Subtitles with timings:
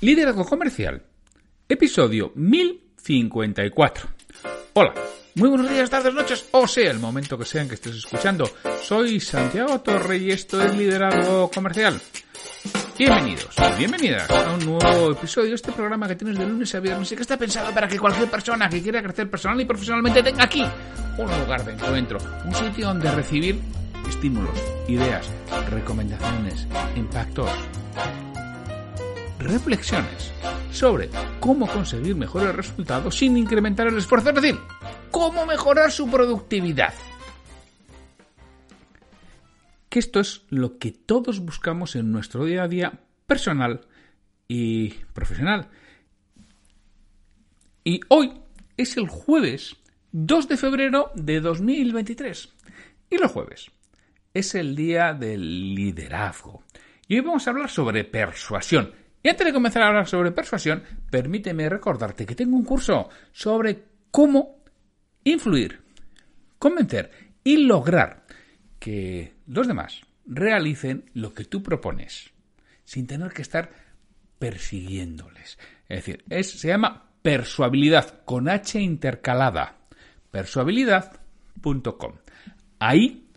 [0.00, 1.02] Liderazgo Comercial,
[1.68, 4.08] episodio 1054.
[4.74, 4.94] Hola,
[5.34, 8.48] muy buenos días, tardes, noches, o sea, el momento que sean que estés escuchando.
[8.80, 12.00] Soy Santiago Torre y esto es Liderazgo Comercial.
[12.96, 17.10] Bienvenidos bienvenidas a un nuevo episodio de este programa que tienes de lunes a viernes
[17.10, 20.44] y que está pensado para que cualquier persona que quiera crecer personal y profesionalmente tenga
[20.44, 20.64] aquí
[21.16, 23.58] un lugar de encuentro, un sitio donde recibir
[24.08, 24.56] estímulos,
[24.86, 25.28] ideas,
[25.70, 27.50] recomendaciones, impactos
[29.38, 30.32] reflexiones
[30.70, 31.10] sobre
[31.40, 34.58] cómo conseguir mejores resultados sin incrementar el esfuerzo, es decir,
[35.10, 36.94] cómo mejorar su productividad.
[39.88, 43.86] Que esto es lo que todos buscamos en nuestro día a día personal
[44.46, 45.68] y profesional.
[47.84, 48.32] Y hoy
[48.76, 49.76] es el jueves
[50.12, 52.54] 2 de febrero de 2023.
[53.10, 53.70] Y los jueves
[54.34, 56.62] es el día del liderazgo.
[57.06, 58.92] Y hoy vamos a hablar sobre persuasión.
[59.22, 63.84] Y antes de comenzar a hablar sobre persuasión, permíteme recordarte que tengo un curso sobre
[64.10, 64.62] cómo
[65.24, 65.80] influir,
[66.58, 67.10] convencer
[67.42, 68.24] y lograr
[68.78, 72.30] que los demás realicen lo que tú propones,
[72.84, 73.70] sin tener que estar
[74.38, 75.58] persiguiéndoles.
[75.88, 79.76] Es decir, se llama persuabilidad con H intercalada.
[80.30, 82.14] Persuabilidad.com.
[82.78, 83.28] Ahí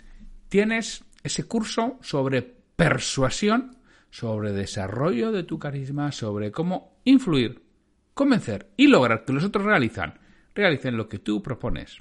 [0.50, 3.78] tienes ese curso sobre persuasión
[4.12, 7.64] sobre desarrollo de tu carisma, sobre cómo influir,
[8.14, 10.20] convencer y lograr que los otros realizan,
[10.54, 11.98] realicen lo que tú propones,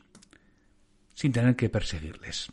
[1.14, 2.52] sin tener que perseguirles.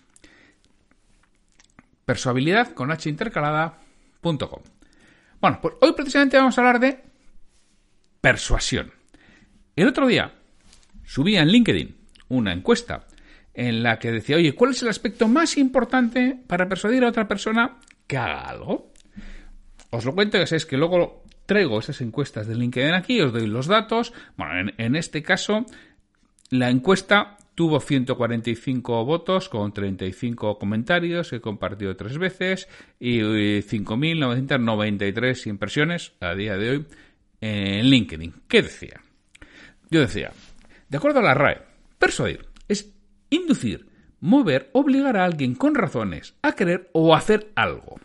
[2.06, 4.62] Persuabilidad con h intercalada.com.
[5.42, 7.04] Bueno, pues hoy precisamente vamos a hablar de
[8.22, 8.94] persuasión.
[9.76, 10.34] El otro día
[11.04, 11.98] subí en LinkedIn
[12.30, 13.08] una encuesta
[13.54, 17.28] en la que decía, oye, ¿cuál es el aspecto más importante para persuadir a otra
[17.28, 18.87] persona que haga algo?
[19.90, 23.66] Os lo cuento, es que luego traigo esas encuestas de LinkedIn aquí, os doy los
[23.68, 24.14] datos.
[24.36, 25.66] Bueno, en, este caso,
[26.52, 32.68] la encuesta tuvo 145 votos con 35 comentarios, he compartido tres veces
[33.00, 36.86] y 5.993 impresiones a día de hoy
[37.42, 38.34] en LinkedIn.
[38.48, 39.02] ¿Qué decía?
[39.90, 40.32] Yo decía,
[40.90, 41.62] de acuerdo a la RAE,
[41.98, 42.94] persuadir es
[43.30, 43.88] inducir,
[44.20, 48.00] mover, obligar a alguien con razones a querer o hacer algo.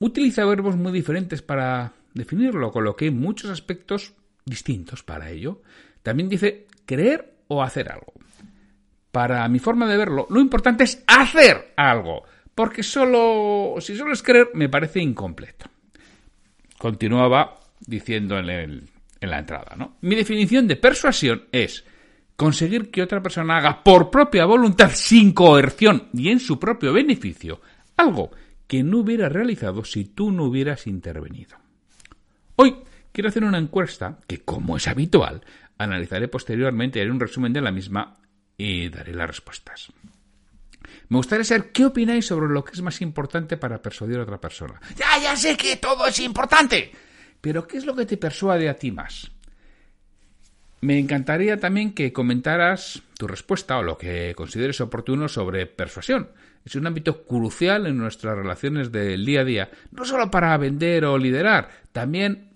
[0.00, 4.14] Utiliza verbos muy diferentes para definirlo, con lo que hay muchos aspectos
[4.46, 5.60] distintos para ello.
[6.02, 8.14] También dice creer o hacer algo.
[9.12, 12.22] Para mi forma de verlo, lo importante es hacer algo,
[12.54, 15.66] porque solo si solo es creer me parece incompleto.
[16.78, 19.98] Continuaba diciendo en, en la entrada, ¿no?
[20.00, 21.84] Mi definición de persuasión es
[22.36, 27.60] conseguir que otra persona haga por propia voluntad, sin coerción y en su propio beneficio,
[27.98, 28.30] algo
[28.70, 31.56] que no hubiera realizado si tú no hubieras intervenido.
[32.54, 32.76] Hoy
[33.10, 35.44] quiero hacer una encuesta que, como es habitual,
[35.76, 38.18] analizaré posteriormente, haré un resumen de la misma
[38.56, 39.88] y daré las respuestas.
[41.08, 44.40] Me gustaría saber qué opináis sobre lo que es más importante para persuadir a otra
[44.40, 44.80] persona.
[44.96, 46.92] Ya, ya sé que todo es importante,
[47.40, 49.32] pero ¿qué es lo que te persuade a ti más?
[50.80, 56.28] Me encantaría también que comentaras tu respuesta o lo que consideres oportuno sobre persuasión
[56.64, 61.04] es un ámbito crucial en nuestras relaciones del día a día, no solo para vender
[61.04, 62.50] o liderar, también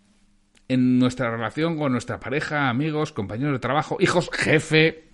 [0.69, 5.05] en nuestra relación con nuestra pareja, amigos, compañeros de trabajo, hijos, jefe.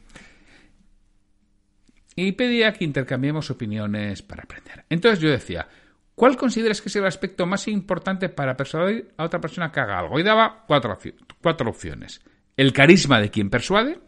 [2.17, 4.85] Y pedía que intercambiemos opiniones para aprender.
[4.89, 5.69] Entonces yo decía,
[6.15, 9.99] ¿cuál consideras que es el aspecto más importante para persuadir a otra persona que haga
[9.99, 10.19] algo?
[10.19, 10.99] Y daba cuatro,
[11.41, 12.21] cuatro opciones.
[12.57, 13.99] El carisma de quien persuade,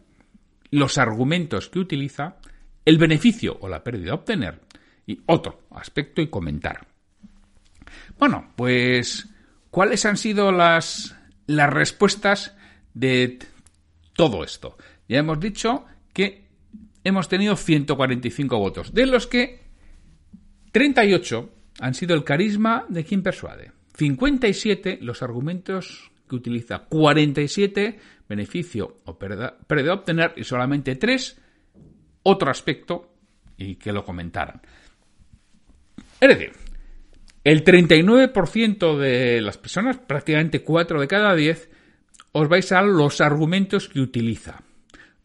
[0.69, 2.37] los argumentos que utiliza,
[2.85, 4.59] el beneficio o la pérdida a obtener
[5.05, 6.87] y otro aspecto y comentar.
[8.17, 9.29] Bueno, pues,
[9.69, 11.15] ¿cuáles han sido las,
[11.47, 12.55] las respuestas
[12.93, 13.39] de
[14.15, 14.77] todo esto?
[15.07, 16.47] Ya hemos dicho que
[17.03, 19.61] hemos tenido 145 votos, de los que
[20.71, 21.49] 38
[21.79, 29.19] han sido el carisma de quien persuade, 57 los argumentos que utiliza, 47 beneficio o
[29.19, 29.57] pérdida
[29.91, 31.41] a obtener y solamente 3
[32.23, 33.13] otro aspecto
[33.57, 34.61] y que lo comentaran.
[36.23, 36.53] Es decir,
[37.43, 41.69] el 39% de las personas, prácticamente 4 de cada 10,
[42.31, 44.63] os vais a los argumentos que utiliza.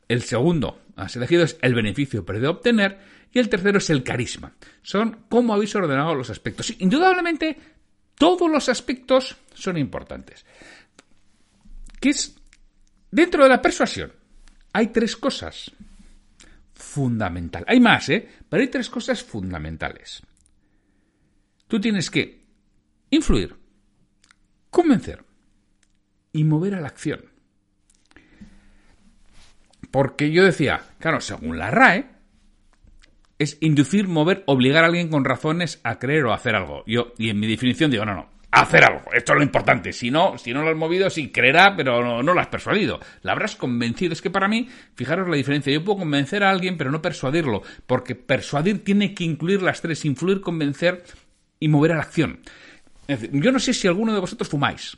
[0.08, 2.98] El segundo has elegido es el beneficio de obtener
[3.32, 4.56] y el tercero es el carisma.
[4.82, 6.74] Son cómo habéis ordenado los aspectos.
[6.80, 7.56] Indudablemente,
[8.16, 10.44] todos los aspectos son importantes.
[12.00, 12.34] ¿Qué es?
[13.08, 14.12] Dentro de la persuasión
[14.72, 15.70] hay tres cosas
[16.74, 17.68] fundamentales.
[17.68, 18.28] Hay más, ¿eh?
[18.48, 20.24] Pero hay tres cosas fundamentales.
[21.68, 22.44] Tú tienes que
[23.10, 23.54] influir,
[24.70, 25.24] convencer
[26.32, 27.26] y mover a la acción.
[29.90, 32.06] Porque yo decía, claro, según la RAE,
[33.38, 36.82] es inducir, mover, obligar a alguien con razones a creer o a hacer algo.
[36.86, 39.12] Yo, y en mi definición digo, no, no, hacer algo.
[39.12, 39.92] Esto es lo importante.
[39.92, 43.00] Si no, si no lo has movido, sí creerá, pero no, no, lo has persuadido.
[43.22, 44.12] La habrás convencido.
[44.12, 45.72] Es que para mí, fijaros la diferencia.
[45.72, 47.62] Yo puedo convencer a alguien, pero no persuadirlo.
[47.86, 51.04] Porque persuadir tiene que incluir las tres: influir, convencer
[51.60, 52.40] y mover a la acción.
[53.32, 54.96] yo no sé si alguno de vosotros fumáis.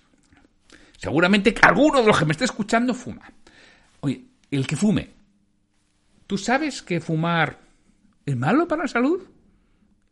[0.96, 3.32] Seguramente que alguno de los que me esté escuchando fuma.
[4.00, 5.10] Oye, el que fume.
[6.26, 7.58] ¿Tú sabes que fumar
[8.26, 9.22] es malo para la salud?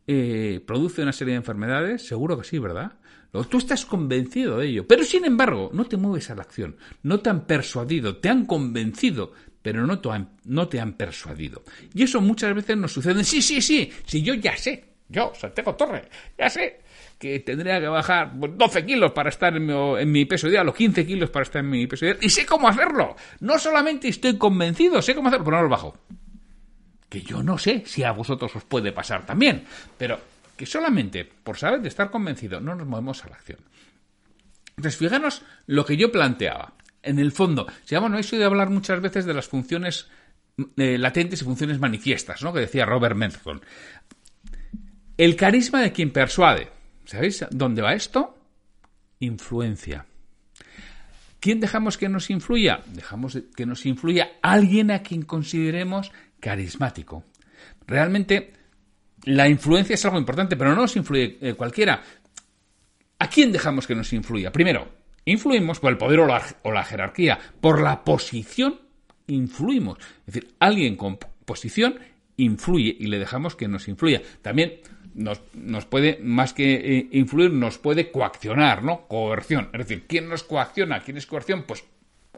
[0.07, 2.07] Eh, ¿Produce una serie de enfermedades?
[2.07, 2.93] Seguro que sí, ¿verdad?
[3.31, 7.19] Tú estás convencido de ello, pero sin embargo no te mueves a la acción, no
[7.19, 11.63] te han persuadido, te han convencido, pero no te han, no te han persuadido.
[11.93, 13.23] Y eso muchas veces nos sucede.
[13.23, 16.07] Sí, sí, sí, sí, yo ya sé, yo, Santiago Torre,
[16.37, 16.81] ya sé
[17.17, 21.29] que tendría que bajar 12 kilos para estar en mi, peso ideal o 15 kilos
[21.29, 23.15] para estar en mi peso ideal y sé cómo hacerlo.
[23.41, 25.97] No solamente estoy convencido, sé cómo hacerlo, pero no lo bajo.
[27.09, 29.65] Que yo no sé si a vosotros os puede pasar también,
[29.97, 30.19] pero
[30.55, 33.59] que solamente por saber de estar convencido no nos movemos a la acción.
[34.77, 36.73] Entonces, fijaros lo que yo planteaba.
[37.03, 40.07] En el fondo, si vamos, no he de hablar muchas veces de las funciones
[40.77, 42.53] eh, latentes y funciones manifiestas, ¿no?
[42.53, 43.61] Que decía Robert Menthon.
[45.19, 46.69] El carisma de quien persuade.
[47.03, 48.37] ¿Sabéis dónde va esto?
[49.19, 50.05] Influencia.
[51.41, 52.79] ¿Quién dejamos que nos influya?
[52.85, 57.25] Dejamos que nos influya alguien a quien consideremos carismático.
[57.85, 58.53] Realmente
[59.25, 62.01] la influencia es algo importante, pero no nos influye eh, cualquiera.
[63.19, 64.53] ¿A quién dejamos que nos influya?
[64.53, 64.87] Primero,
[65.25, 67.37] influimos por el poder o la, o la jerarquía.
[67.59, 68.79] Por la posición
[69.27, 69.97] influimos.
[70.25, 71.99] Es decir, alguien con posición
[72.37, 74.21] influye y le dejamos que nos influya.
[74.41, 74.79] También
[75.19, 79.07] nos, nos puede, más que eh, influir, nos puede coaccionar, ¿no?
[79.07, 79.69] Coerción.
[79.73, 81.01] Es decir, ¿quién nos coacciona?
[81.01, 81.63] ¿Quién es coerción?
[81.67, 81.83] Pues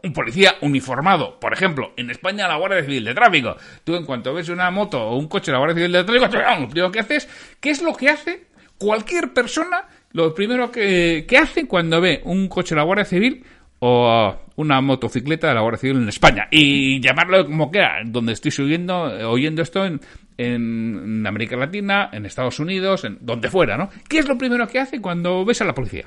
[0.02, 1.38] un policía uniformado.
[1.38, 3.56] Por ejemplo, en España la Guardia Civil de Tráfico.
[3.84, 6.60] Tú en cuanto ves una moto o un coche de la Guardia Civil de Tráfico,
[6.60, 7.28] lo primero que haces,
[7.60, 8.46] ¿qué es lo que hace
[8.78, 9.84] cualquier persona?
[10.10, 13.44] Lo primero que, que hace cuando ve un coche de la Guardia Civil
[13.78, 16.48] o una motocicleta de la Guardia Civil en España.
[16.50, 20.00] Y llamarlo como quiera, donde estoy subiendo, oyendo esto en,
[20.36, 23.90] en América Latina, en Estados Unidos, en donde fuera, ¿no?
[24.08, 26.06] ¿Qué es lo primero que hace cuando ves a la policía?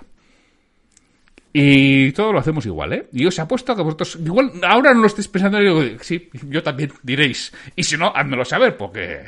[1.57, 3.07] Y todo lo hacemos igual, ¿eh?
[3.13, 6.61] Y os apuesto a que vosotros, igual ahora no lo estéis pensando, digo, sí, yo
[6.61, 7.53] también diréis.
[7.77, 9.21] Y si no, házmelo saber, porque.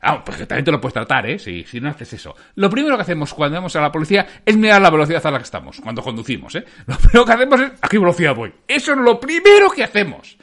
[0.00, 1.38] Ah, pues también te lo puedes tratar, ¿eh?
[1.38, 2.34] Si, si no haces eso.
[2.56, 5.38] Lo primero que hacemos cuando vamos a la policía es mirar la velocidad a la
[5.38, 6.64] que estamos, cuando conducimos, ¿eh?
[6.86, 8.52] Lo primero que hacemos es, ¿a qué velocidad voy?
[8.66, 10.36] Eso es lo primero que hacemos.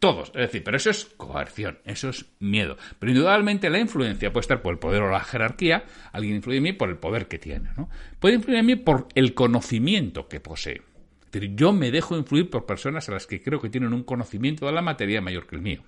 [0.00, 2.78] Todos, es decir, pero eso es coerción, eso es miedo.
[2.98, 6.62] Pero indudablemente la influencia puede estar por el poder o la jerarquía, alguien influye en
[6.62, 7.90] mí por el poder que tiene, ¿no?
[8.18, 10.80] Puede influir en mí por el conocimiento que posee.
[11.54, 14.72] Yo me dejo influir por personas a las que creo que tienen un conocimiento de
[14.72, 15.82] la materia mayor que el mío.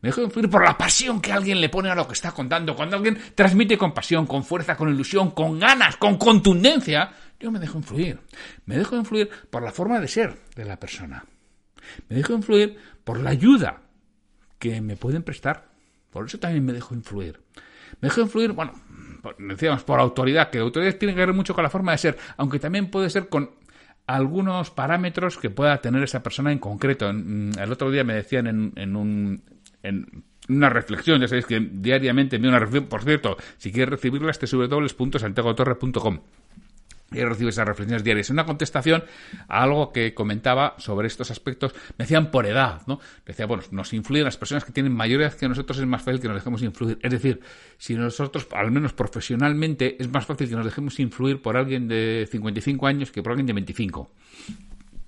[0.00, 2.74] Me dejo influir por la pasión que alguien le pone a lo que está contando.
[2.74, 7.58] Cuando alguien transmite con pasión, con fuerza, con ilusión, con ganas, con contundencia, yo me
[7.58, 8.20] dejo influir.
[8.64, 11.24] Me dejo influir por la forma de ser de la persona.
[12.08, 13.82] Me dejo influir por la ayuda
[14.58, 15.68] que me pueden prestar.
[16.10, 17.40] Por eso también me dejo influir.
[18.00, 18.72] Me dejo influir, bueno,
[19.38, 22.18] decíamos, por autoridad, que la autoridad tiene que ver mucho con la forma de ser,
[22.36, 23.50] aunque también puede ser con
[24.06, 27.10] algunos parámetros que pueda tener esa persona en concreto.
[27.12, 29.42] Mm, el otro día me decían en, en, un,
[29.82, 34.30] en una reflexión, ya sabéis que diariamente me una reflexión, por cierto, si quieres recibirla,
[34.30, 36.20] este www.santiagotorre.com
[37.12, 38.30] y recibe esas reflexiones diarias.
[38.30, 39.04] Una contestación
[39.48, 43.00] a algo que comentaba sobre estos aspectos, me decían por edad, ¿no?
[43.26, 46.20] Decía, bueno, nos influyen las personas que tienen mayor edad que nosotros, es más fácil
[46.20, 46.98] que nos dejemos influir.
[47.02, 47.40] Es decir,
[47.78, 52.28] si nosotros, al menos profesionalmente, es más fácil que nos dejemos influir por alguien de
[52.30, 54.10] 55 años que por alguien de 25.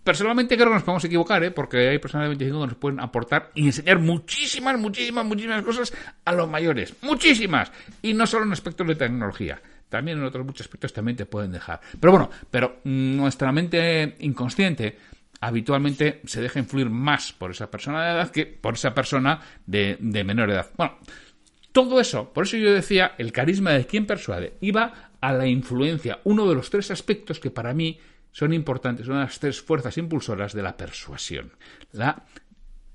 [0.02, 1.52] Personalmente creo que nos podemos equivocar, ¿eh?
[1.52, 5.94] porque hay personas de 25 que nos pueden aportar y enseñar muchísimas, muchísimas, muchísimas cosas
[6.24, 6.94] a los mayores.
[7.02, 7.70] Muchísimas.
[8.02, 9.60] Y no solo en aspectos de tecnología
[9.92, 11.78] también en otros muchos aspectos también te pueden dejar.
[12.00, 14.96] Pero bueno, pero nuestra mente inconsciente
[15.38, 19.98] habitualmente se deja influir más por esa persona de edad que por esa persona de,
[20.00, 20.70] menor edad.
[20.78, 20.96] Bueno,
[21.72, 26.20] todo eso, por eso yo decía, el carisma de quien persuade iba a la influencia,
[26.24, 27.98] uno de los tres aspectos que para mí
[28.30, 31.52] son importantes, son las tres fuerzas impulsoras de la persuasión.
[31.92, 32.24] La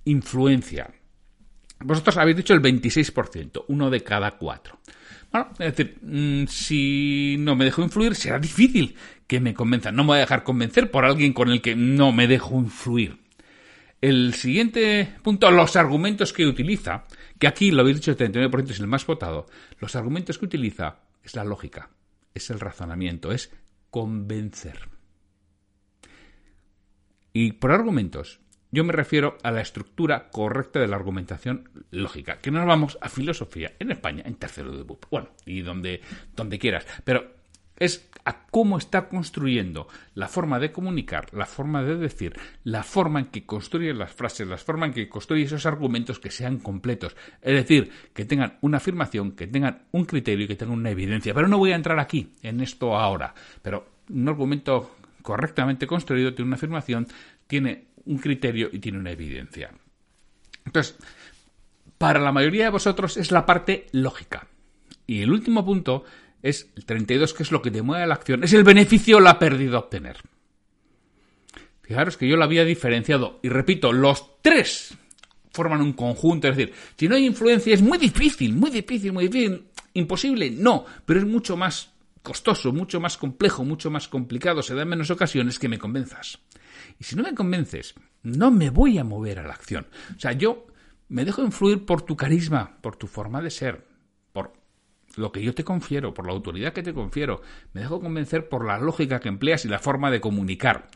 [0.06, 0.90] influencia.
[1.80, 4.80] Vosotros habéis dicho el 26%, uno de cada cuatro.
[5.32, 8.96] Bueno, es decir, mm, si no me dejo influir, será difícil
[9.28, 9.96] que me convenzan.
[9.96, 13.18] No me voy a dejar convencer por alguien con el que no me dejo influir.
[14.00, 17.06] El siguiente punto, los argumentos que utiliza,
[17.40, 19.48] que aquí lo habéis dicho, el 39% es el más votado.
[19.80, 21.90] Los argumentos que utiliza es la lógica,
[22.34, 23.52] es el razonamiento, es
[23.90, 24.90] convencer.
[27.34, 28.40] Y por argumentos,
[28.72, 33.10] yo me refiero a la estructura correcta de la argumentación lógica, que nos vamos a
[33.10, 35.06] filosofía en España, en tercero de BUP.
[35.10, 36.02] Bueno, y donde,
[36.36, 36.86] donde quieras.
[37.04, 37.38] Pero
[37.80, 42.34] es a cómo está construyendo la forma de comunicar, la forma de decir,
[42.64, 46.32] la forma en que construye las frases, la forma en que construye esos argumentos que
[46.32, 47.16] sean completos.
[47.42, 51.34] Es decir, que tengan una afirmación, que tengan un criterio y que tengan una evidencia.
[51.34, 53.34] Pero no voy a entrar aquí, en esto ahora.
[53.62, 57.08] Pero un argumento correctamente construido tiene una afirmación,
[57.48, 59.72] tiene un criterio y tiene una evidencia.
[60.66, 60.98] Entonces,
[61.98, 64.48] para la mayoría de vosotros es la parte lógica.
[65.06, 66.04] Y el último punto
[66.42, 69.18] es el 32, que es lo que te mueve a la acción, es el beneficio
[69.18, 70.18] o la pérdida a obtener.
[71.82, 74.94] Fijaros que yo lo había diferenciado, y repito, los tres
[75.52, 79.28] forman un conjunto, es decir, si no hay influencia es muy difícil, muy difícil, muy
[79.28, 84.76] difícil, imposible, no, pero es mucho más costoso, mucho más complejo, mucho más complicado, se
[84.76, 86.40] da en menos ocasiones que me convenzas.
[87.00, 89.88] Y si no me convences, no me voy a mover a la acción.
[90.16, 90.68] O sea, yo
[91.10, 93.88] me dejo influir por tu carisma, por tu forma de ser,
[94.34, 94.54] por
[95.16, 97.42] lo que yo te confiero, por la autoridad que te confiero.
[97.74, 100.88] Me dejo convencer por la lógica que empleas y la forma de comunicar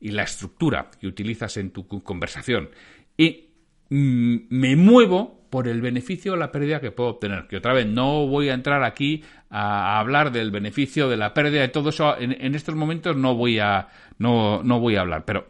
[0.00, 2.70] y la estructura que utilizas en tu conversación.
[3.16, 3.50] Y
[3.90, 7.46] mm, me muevo por el beneficio o la pérdida que puedo obtener.
[7.48, 11.60] Que otra vez no voy a entrar aquí a, hablar del beneficio, de la pérdida,
[11.60, 12.16] de todo eso.
[12.18, 13.88] En, estos momentos no voy a
[14.18, 15.24] no, no voy a hablar.
[15.24, 15.48] Pero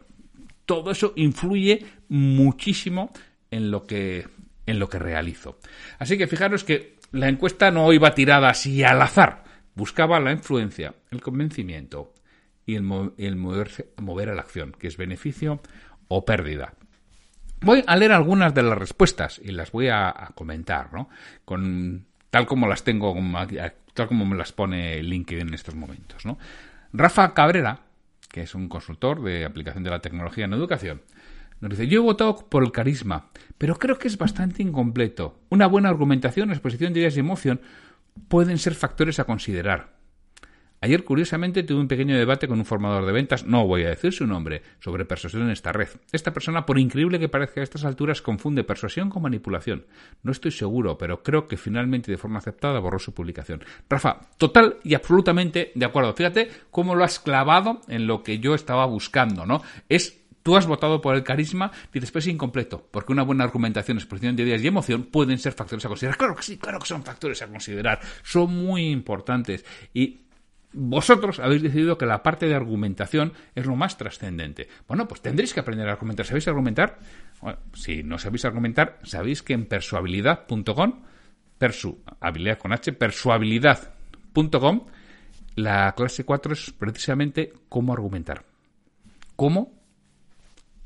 [0.65, 3.11] todo eso influye muchísimo
[3.51, 4.25] en lo que
[4.65, 5.59] en lo que realizo.
[5.99, 9.43] Así que fijaros que la encuesta no iba tirada así al azar.
[9.75, 12.13] Buscaba la influencia, el convencimiento
[12.65, 15.61] y el, moverse, mover a la acción, que es beneficio
[16.07, 16.73] o pérdida.
[17.61, 21.09] Voy a leer algunas de las respuestas y las voy a, comentar, ¿no?
[21.45, 23.15] Con, tal como las tengo,
[23.93, 26.39] tal como me las pone LinkedIn en estos momentos, ¿no?
[26.91, 27.81] Rafa Cabrera,
[28.29, 31.01] que es un consultor de aplicación de la tecnología en educación,
[31.59, 35.39] nos dice, yo he votado por el carisma, pero creo que es bastante incompleto.
[35.49, 37.61] Una buena argumentación, exposición de ideas y emoción
[38.27, 40.00] pueden ser factores a considerar.
[40.83, 44.11] Ayer, curiosamente, tuve un pequeño debate con un formador de ventas, no voy a decir
[44.11, 45.89] su nombre, sobre persuasión en esta red.
[46.11, 49.85] Esta persona, por increíble que parezca a estas alturas, confunde persuasión con manipulación.
[50.23, 53.63] No estoy seguro, pero creo que finalmente de forma aceptada borró su publicación.
[53.87, 56.15] Rafa, total y absolutamente de acuerdo.
[56.15, 59.61] Fíjate cómo lo has clavado en lo que yo estaba buscando, ¿no?
[59.87, 63.97] Es Tú has votado por el carisma y después es incompleto, porque una buena argumentación,
[63.97, 66.17] exposición de ideas y emoción pueden ser factores a considerar.
[66.17, 69.63] Claro que sí, claro que son factores a considerar, son muy importantes.
[69.93, 70.21] Y
[70.73, 74.67] vosotros habéis decidido que la parte de argumentación es lo más trascendente.
[74.87, 76.25] Bueno, pues tendréis que aprender a argumentar.
[76.25, 76.99] ¿Sabéis argumentar?
[77.73, 81.01] si no sabéis argumentar, sabéis que en persuabilidad.com,
[81.57, 84.85] persu, habilidad con H, persuabilidad.com,
[85.55, 88.45] la clase 4 es precisamente cómo argumentar.
[89.35, 89.81] ¿Cómo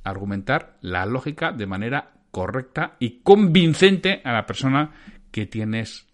[0.05, 4.91] argumentar la lógica de manera correcta y convincente a la persona
[5.31, 6.05] que tienes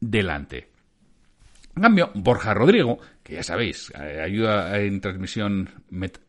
[0.00, 0.70] delante.
[1.76, 5.68] En cambio, Borja Rodrigo, que ya sabéis, eh, ayuda en transmisión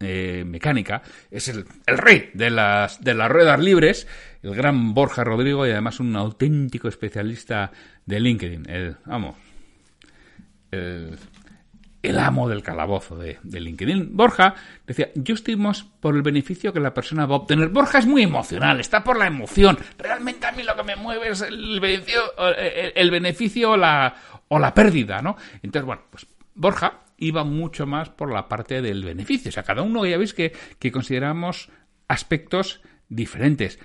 [0.02, 1.02] eh, mecánica,
[1.32, 4.10] es el, rey de las, de las ruedas libres,
[4.44, 7.72] el gran Borja Rodrigo y además un auténtico especialista
[8.06, 8.70] de LinkedIn.
[8.70, 9.38] El, vamos,
[10.70, 11.18] el,
[12.20, 14.18] amo del calabozo de, LinkedIn.
[14.18, 14.54] Borja
[14.86, 17.70] decía, yo estoy más por el beneficio que la persona va a obtener.
[17.70, 19.78] Borja es muy emocional, está por la emoción.
[19.98, 22.22] Realmente a mí lo que me mueve es el beneficio,
[22.96, 24.14] el, beneficio la,
[24.50, 25.36] o la pérdida, ¿no?
[25.62, 29.50] Entonces, bueno, pues Borja iba mucho más por la parte del beneficio.
[29.50, 31.70] O sea, cada uno ya veis que, que consideramos
[32.08, 33.80] aspectos diferentes.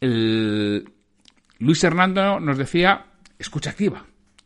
[0.00, 3.06] Luis Hernando nos decía
[3.38, 4.04] escucha activa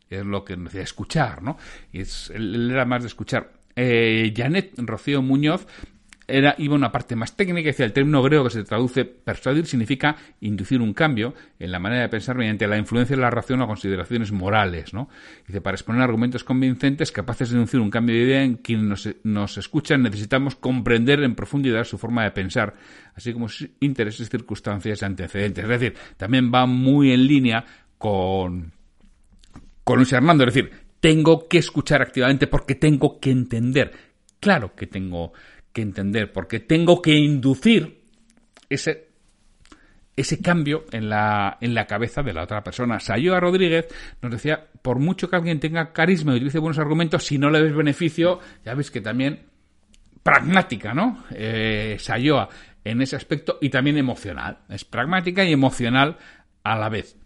[0.09, 1.57] es lo que nos decía escuchar, ¿no?
[1.91, 3.53] Y es, él era más de escuchar.
[3.75, 5.67] Eh, Janet Rocío Muñoz
[6.27, 10.17] era, iba una parte más técnica, decía el término griego que se traduce persuadir significa
[10.41, 13.67] inducir un cambio en la manera de pensar mediante la influencia de la razón o
[13.67, 15.09] consideraciones morales, ¿no?
[15.47, 19.09] Dice, para exponer argumentos convincentes capaces de inducir un cambio de idea en quien nos,
[19.23, 22.75] nos escuchan necesitamos comprender en profundidad su forma de pensar,
[23.15, 25.63] así como sus intereses, circunstancias y antecedentes.
[25.63, 27.65] Es decir, también va muy en línea
[27.97, 28.73] con
[29.87, 30.69] con Luis es decir,
[30.99, 33.93] tengo que escuchar activamente porque tengo que entender.
[34.41, 35.31] Claro que tengo
[35.73, 38.01] que entender, porque tengo que inducir
[38.69, 39.09] ese,
[40.15, 42.99] ese cambio en la, en la cabeza de la otra persona.
[42.99, 43.87] Sayoa Rodríguez
[44.21, 47.61] nos decía, por mucho que alguien tenga carisma y utilice buenos argumentos, si no le
[47.61, 49.45] ves beneficio, ya ves que también
[50.23, 51.23] pragmática, ¿no?
[51.31, 52.49] Eh, Sayoa
[52.83, 54.59] en ese aspecto y también emocional.
[54.69, 56.17] Es pragmática y emocional
[56.63, 57.17] a la vez.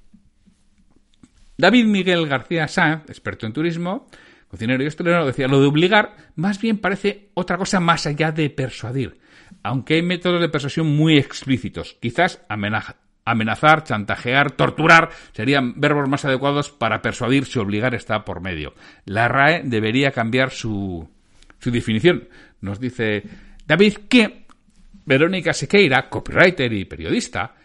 [1.58, 4.08] David Miguel García Sáenz, experto en turismo,
[4.52, 8.50] cocinero y hostelero, decía, lo de obligar más bien parece otra cosa más allá de
[8.50, 9.18] persuadir.
[9.64, 11.98] aunque hay métodos de persuasión muy explícitos.
[12.02, 18.74] Quizás amenazar, chantajear, torturar serían verbos más adecuados para persuadir si obligar está por medio.
[19.06, 21.10] La RAE debería cambiar su,
[21.60, 22.28] su definición.
[22.60, 23.24] Nos dice
[23.66, 24.46] David que
[25.06, 27.56] Verónica Sequeira, copywriter y periodista,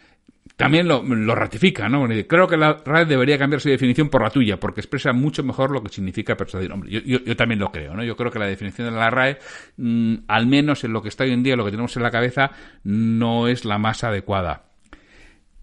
[0.57, 2.09] también lo, ratifica, ¿no?
[2.27, 5.71] Creo que la RAE debería cambiar su definición por la tuya, porque expresa mucho mejor
[5.71, 6.73] lo que significa persuadir.
[6.73, 8.03] Hombre, yo, también lo creo, ¿no?
[8.03, 9.39] Yo creo que la definición de la RAE,
[9.77, 12.11] mm, al menos en lo que está hoy en día, lo que tenemos en la
[12.11, 12.51] cabeza,
[12.85, 14.63] no es la más adecuada.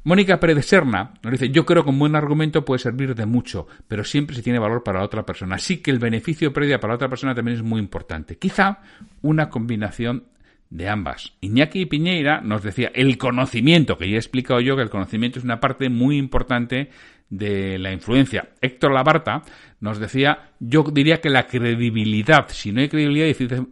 [0.05, 3.67] Mónica Pérez Serna nos dice, yo creo que un buen argumento puede servir de mucho,
[3.88, 5.55] pero siempre se tiene valor para la otra persona.
[5.55, 8.38] Así que el beneficio previo para la otra persona también es muy importante.
[8.38, 8.81] Quizá
[9.21, 10.25] una combinación
[10.73, 11.33] de ambas.
[11.39, 15.45] Iñaki Piñeira nos decía el conocimiento, que ya he explicado yo que el conocimiento es
[15.45, 16.89] una parte muy importante
[17.29, 18.49] de la influencia.
[18.59, 19.43] Héctor Labarta
[19.81, 23.27] nos decía, yo diría que la credibilidad, si no hay credibilidad,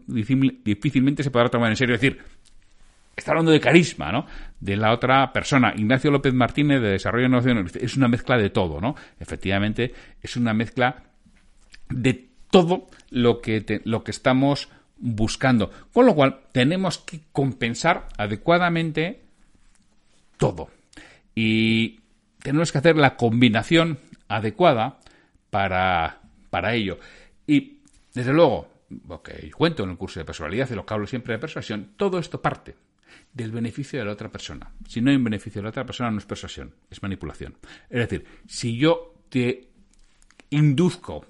[0.06, 1.96] difícilmente se podrá tomar en serio.
[1.96, 2.20] Es decir,
[3.16, 4.28] está hablando de carisma, ¿no?
[4.60, 5.74] De la otra persona.
[5.76, 8.94] Ignacio López Martínez de Desarrollo de Innovación es una mezcla de todo, ¿no?
[9.20, 9.92] Efectivamente,
[10.22, 11.02] es una mezcla
[11.90, 14.70] de todo lo que, lo que estamos
[15.02, 15.72] buscando.
[15.92, 19.22] Con lo cual, tenemos que compensar adecuadamente
[20.38, 20.70] todo.
[21.36, 22.00] Y
[22.42, 25.00] tenemos que hacer la combinación adecuada
[25.50, 27.00] para, para ello.
[27.46, 27.80] Y,
[28.14, 28.70] desde luego,
[29.08, 31.94] lo que cuento en el curso de personalidad y lo que hablo siempre de persuasión,
[31.98, 32.76] todo esto parte
[33.34, 34.72] del beneficio de la otra persona.
[34.88, 37.56] Si no hay un beneficio de la otra persona, no es persuasión, es manipulación.
[37.90, 39.70] Es decir, si yo te
[40.50, 41.26] induzco,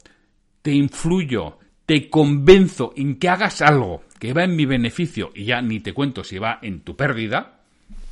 [0.62, 1.60] te influyo,
[1.92, 5.94] te convenzo en que hagas algo que va en mi beneficio y ya ni te
[5.94, 7.60] cuento si va en tu pérdida,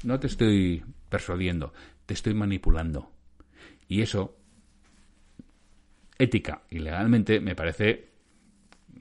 [0.04, 1.72] no te estoy persuadiendo,
[2.06, 3.10] te estoy manipulando.
[3.88, 4.36] Y eso,
[6.18, 8.10] ética y legalmente, me parece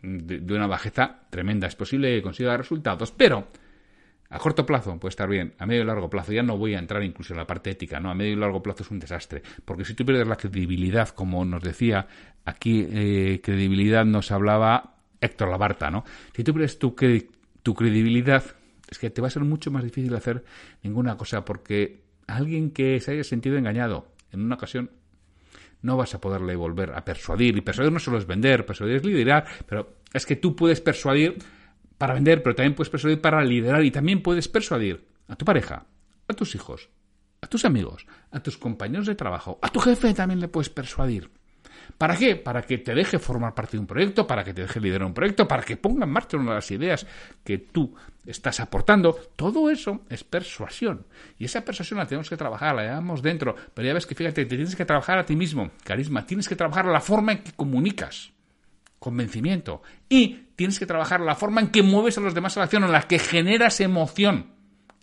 [0.01, 1.67] de, una bajeza tremenda.
[1.67, 3.49] Es posible que consiga resultados, pero
[4.31, 6.79] a corto plazo puede estar bien, a medio y largo plazo ya no voy a
[6.79, 8.11] entrar incluso en la parte ética, ¿no?
[8.11, 11.45] A medio y largo plazo es un desastre, porque si tú pierdes la credibilidad, como
[11.45, 12.07] nos decía
[12.49, 16.05] Aquí eh, credibilidad nos hablaba Héctor Labarta, ¿no?
[16.35, 16.97] Si tú crees tu,
[17.63, 18.43] tu credibilidad,
[18.89, 20.45] es que te va a ser mucho más difícil hacer
[20.83, 24.91] ninguna cosa, porque alguien que se haya sentido engañado en una ocasión
[25.83, 27.55] no vas a poderle volver a persuadir.
[27.55, 31.37] Y persuadir no solo es vender, persuadir es liderar, pero es que tú puedes persuadir
[31.99, 35.85] para vender, pero también puedes persuadir para liderar y también puedes persuadir a tu pareja,
[36.29, 36.89] a tus hijos,
[37.41, 41.31] a tus amigos, a tus compañeros de trabajo, a tu jefe también le puedes persuadir.
[41.97, 42.37] ¿Para qué?
[42.37, 45.15] Para que te deje formar parte de un proyecto, para que te deje liderar un
[45.15, 47.07] proyecto, para que ponga en marcha una de las ideas
[47.43, 47.95] que tú
[48.27, 49.15] estás aportando.
[49.37, 51.07] Todo eso es persuasión.
[51.39, 53.57] Y esa persuasión la tenemos que trabajar, la llevamos dentro.
[53.75, 56.27] Pero ya ves que fíjate, te tienes que trabajar a ti mismo, carisma.
[56.27, 58.33] Tienes que trabajar la forma en que comunicas
[58.99, 59.83] convencimiento.
[60.09, 62.85] Y tienes que trabajar la forma en que mueves a los demás a la acción,
[62.85, 64.59] en la que generas emoción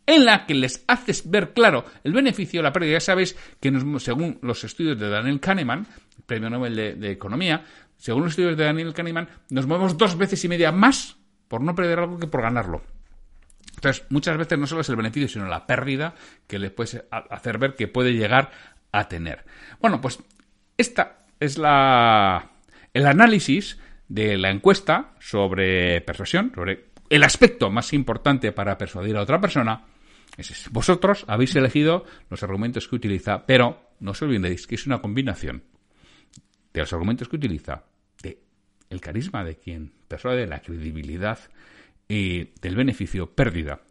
[0.05, 2.93] en la que les haces ver claro el beneficio, la pérdida.
[2.93, 5.87] Ya sabéis que según los estudios de Daniel Kahneman,
[6.25, 7.63] premio Nobel de, Economía,
[7.97, 11.75] según los estudios de Daniel Kahneman, nos movemos dos veces y media más por no
[11.75, 12.83] perder algo que por ganarlo.
[13.75, 16.15] Entonces, muchas veces no solo es el beneficio, sino la pérdida
[16.47, 18.51] que le puedes hacer ver que puede llegar
[18.91, 19.45] a tener.
[19.81, 20.19] Bueno, pues
[20.77, 22.51] esta es la
[22.95, 23.77] el análisis
[24.07, 29.85] de la encuesta sobre persuasión, sobre el aspecto más importante para persuadir a otra persona
[30.71, 35.63] vosotros habéis elegido los argumentos que utiliza, pero no os olvidéis que es una combinación
[36.73, 37.83] de los argumentos que utiliza,
[38.21, 38.39] de
[38.89, 41.39] el carisma de quien persuade, la credibilidad
[42.07, 43.81] y del beneficio pérdida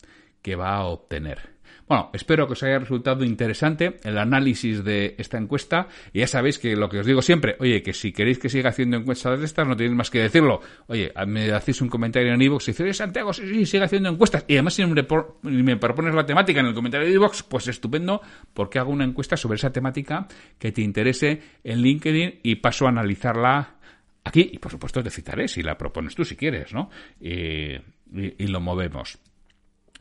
[0.42, 1.53] que va a obtener.
[1.86, 5.88] Bueno, espero que os haya resultado interesante el análisis de esta encuesta.
[6.12, 8.70] Y ya sabéis que lo que os digo siempre, oye, que si queréis que siga
[8.70, 10.60] haciendo encuestas de estas, no tenéis más que decirlo.
[10.86, 14.46] Oye, me hacéis un comentario en iVoox y dices, Santiago, sí, sí, sigue haciendo encuestas.
[14.48, 18.22] Y además, si me, propones la temática en el comentario de iVoox, pues estupendo,
[18.54, 20.26] porque hago una encuesta sobre esa temática
[20.58, 23.76] que te interese en LinkedIn y paso a analizarla
[24.24, 24.48] aquí.
[24.52, 26.88] Y por supuesto te citaré si la propones tú, si quieres, ¿no?
[27.20, 29.18] y lo movemos.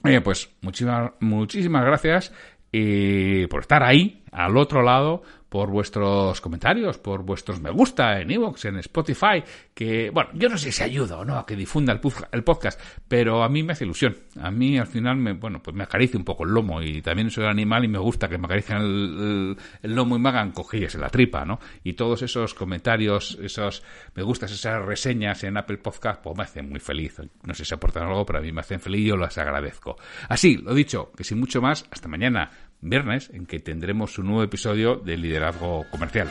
[0.03, 2.33] Oye, pues muchísimas, muchísimas gracias
[2.71, 8.31] y por estar ahí, al otro lado, por vuestros comentarios, por vuestros me gusta en
[8.31, 11.93] Evox, en Spotify, que, bueno, yo no sé si ayuda o no a que difunda
[11.93, 14.17] el, podcast, pero a mí me hace ilusión.
[14.41, 17.29] A mí al final, me, bueno, pues me acaricia un poco el lomo y también
[17.29, 21.01] soy animal y me gusta que me acaricien el, lomo y me hagan cojillas en
[21.01, 21.59] la tripa, ¿no?
[21.83, 23.83] Y todos esos comentarios, esos
[24.15, 27.21] me gustas, esas reseñas en Apple Podcast, pues me hacen muy feliz.
[27.43, 29.97] No sé si aportan algo, pero a mí me hacen feliz y yo las agradezco.
[30.29, 32.49] Así, lo dicho, que sin mucho más, hasta mañana
[32.83, 36.29] viernes en que tendremos un nuevo episodio de Liderazgo Comercial.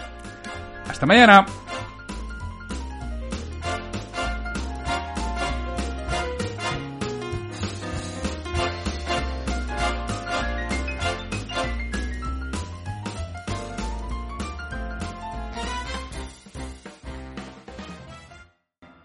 [0.88, 1.46] Hasta mañana.